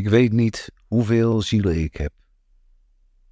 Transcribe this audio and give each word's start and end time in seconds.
Ik 0.00 0.08
weet 0.08 0.32
niet 0.32 0.72
hoeveel 0.86 1.42
zielen 1.42 1.82
ik 1.82 1.96
heb. 1.96 2.12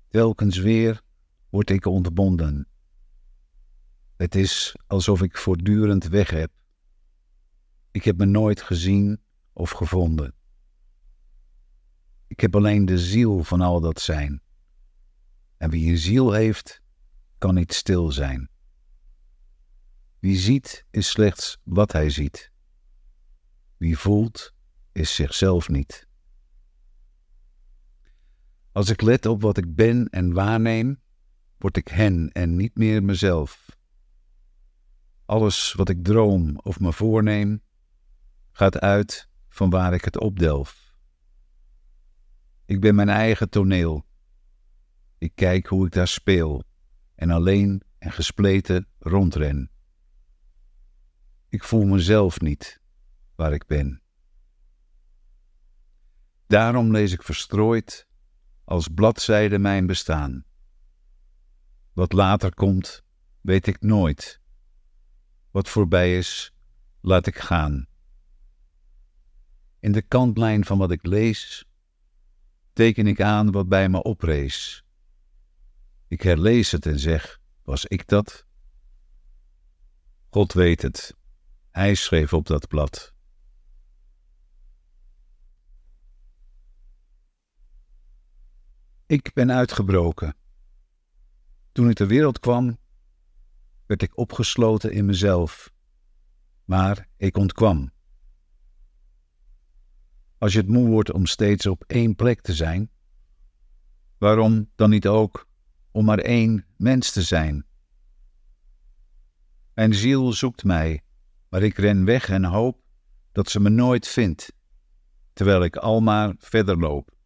Telkens 0.08 0.58
weer 0.58 1.02
word 1.50 1.70
ik 1.70 1.86
ontbonden. 1.86 2.68
Het 4.16 4.34
is 4.34 4.76
alsof 4.86 5.22
ik 5.22 5.36
voortdurend 5.36 6.04
weg 6.04 6.30
heb. 6.30 6.50
Ik 7.90 8.04
heb 8.04 8.16
me 8.16 8.24
nooit 8.24 8.62
gezien 8.62 9.20
of 9.52 9.70
gevonden. 9.70 10.34
Ik 12.26 12.40
heb 12.40 12.56
alleen 12.56 12.84
de 12.84 12.98
ziel 12.98 13.44
van 13.44 13.60
al 13.60 13.80
dat 13.80 14.00
zijn. 14.00 14.42
En 15.56 15.70
wie 15.70 15.90
een 15.90 15.98
ziel 15.98 16.32
heeft, 16.32 16.82
kan 17.38 17.54
niet 17.54 17.72
stil 17.72 18.12
zijn. 18.12 18.50
Wie 20.18 20.36
ziet, 20.36 20.84
is 20.90 21.08
slechts 21.08 21.58
wat 21.64 21.92
hij 21.92 22.10
ziet. 22.10 22.52
Wie 23.76 23.98
voelt, 23.98 24.54
is 24.92 25.14
zichzelf 25.14 25.68
niet. 25.68 26.07
Als 28.78 28.90
ik 28.90 29.02
let 29.02 29.26
op 29.26 29.40
wat 29.42 29.56
ik 29.56 29.74
ben 29.74 30.08
en 30.08 30.32
waarneem, 30.32 31.00
word 31.56 31.76
ik 31.76 31.88
hen 31.88 32.30
en 32.32 32.56
niet 32.56 32.76
meer 32.76 33.02
mezelf. 33.02 33.78
Alles 35.24 35.72
wat 35.72 35.88
ik 35.88 36.04
droom 36.04 36.58
of 36.58 36.80
me 36.80 36.92
voorneem, 36.92 37.62
gaat 38.50 38.78
uit 38.78 39.28
van 39.48 39.70
waar 39.70 39.94
ik 39.94 40.04
het 40.04 40.18
opdelf. 40.18 40.94
Ik 42.64 42.80
ben 42.80 42.94
mijn 42.94 43.08
eigen 43.08 43.48
toneel. 43.50 44.06
Ik 45.18 45.32
kijk 45.34 45.66
hoe 45.66 45.86
ik 45.86 45.92
daar 45.92 46.08
speel 46.08 46.64
en 47.14 47.30
alleen 47.30 47.82
en 47.98 48.12
gespleten 48.12 48.86
rondren. 48.98 49.70
Ik 51.48 51.64
voel 51.64 51.84
mezelf 51.84 52.40
niet 52.40 52.80
waar 53.34 53.52
ik 53.52 53.66
ben. 53.66 54.02
Daarom 56.46 56.90
lees 56.90 57.12
ik 57.12 57.22
verstrooid 57.22 58.07
als 58.68 58.88
bladzijde 58.88 59.58
mijn 59.58 59.86
bestaan. 59.86 60.44
Wat 61.92 62.12
later 62.12 62.54
komt, 62.54 63.02
weet 63.40 63.66
ik 63.66 63.80
nooit. 63.80 64.40
Wat 65.50 65.68
voorbij 65.68 66.18
is, 66.18 66.52
laat 67.00 67.26
ik 67.26 67.38
gaan. 67.38 67.86
In 69.80 69.92
de 69.92 70.02
kantlijn 70.02 70.64
van 70.64 70.78
wat 70.78 70.90
ik 70.90 71.06
lees, 71.06 71.64
teken 72.72 73.06
ik 73.06 73.20
aan 73.20 73.50
wat 73.50 73.68
bij 73.68 73.88
me 73.88 74.02
oprees. 74.02 74.84
Ik 76.08 76.22
herlees 76.22 76.70
het 76.70 76.86
en 76.86 76.98
zeg: 76.98 77.40
Was 77.62 77.84
ik 77.84 78.06
dat? 78.06 78.46
God 80.30 80.52
weet 80.52 80.82
het. 80.82 81.16
Hij 81.70 81.94
schreef 81.94 82.32
op 82.32 82.46
dat 82.46 82.68
blad. 82.68 83.14
Ik 89.10 89.32
ben 89.32 89.52
uitgebroken. 89.52 90.36
Toen 91.72 91.88
ik 91.88 91.96
ter 91.96 92.06
wereld 92.06 92.40
kwam, 92.40 92.78
werd 93.86 94.02
ik 94.02 94.16
opgesloten 94.16 94.92
in 94.92 95.04
mezelf, 95.04 95.72
maar 96.64 97.08
ik 97.16 97.36
ontkwam. 97.36 97.92
Als 100.38 100.52
je 100.52 100.58
het 100.58 100.68
moe 100.68 100.88
wordt 100.88 101.12
om 101.12 101.26
steeds 101.26 101.66
op 101.66 101.84
één 101.86 102.14
plek 102.14 102.40
te 102.40 102.54
zijn, 102.54 102.90
waarom 104.18 104.70
dan 104.74 104.90
niet 104.90 105.06
ook 105.06 105.48
om 105.90 106.04
maar 106.04 106.18
één 106.18 106.66
mens 106.76 107.12
te 107.12 107.22
zijn? 107.22 107.66
Mijn 109.74 109.94
ziel 109.94 110.32
zoekt 110.32 110.64
mij, 110.64 111.02
maar 111.48 111.62
ik 111.62 111.76
ren 111.76 112.04
weg 112.04 112.28
en 112.28 112.44
hoop 112.44 112.80
dat 113.32 113.50
ze 113.50 113.60
me 113.60 113.68
nooit 113.68 114.08
vindt, 114.08 114.52
terwijl 115.32 115.64
ik 115.64 115.76
al 115.76 116.00
maar 116.00 116.34
verder 116.38 116.78
loop. 116.78 117.16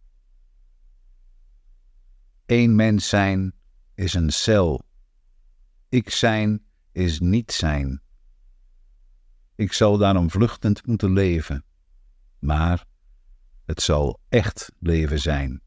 Eén 2.53 2.75
mens 2.75 3.09
zijn 3.09 3.53
is 3.95 4.15
een 4.15 4.31
cel. 4.31 4.83
Ik 5.89 6.11
zijn 6.11 6.65
is 6.91 7.21
niet 7.21 7.53
zijn. 7.53 8.03
Ik 9.55 9.73
zal 9.73 9.99
daarom 9.99 10.31
vluchtend 10.31 10.87
moeten 10.87 11.13
leven, 11.13 11.65
maar 12.39 12.85
het 13.65 13.83
zal 13.83 14.21
echt 14.29 14.73
leven 14.79 15.21
zijn. 15.21 15.63